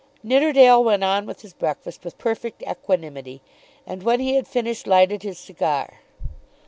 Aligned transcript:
Nidderdale 0.23 0.83
went 0.83 1.03
on 1.03 1.27
with 1.27 1.41
his 1.43 1.53
breakfast 1.53 2.03
with 2.03 2.17
perfect 2.17 2.63
equanimity, 2.63 3.39
and 3.85 4.01
when 4.01 4.19
he 4.19 4.33
had 4.33 4.47
finished 4.47 4.87
lighted 4.87 5.21
his 5.21 5.37
cigar. 5.37 5.99